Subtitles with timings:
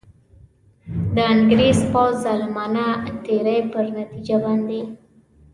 [1.15, 2.85] د انګرېز پوځ ظالمانه
[3.23, 4.81] تېري پر نتیجه باندي.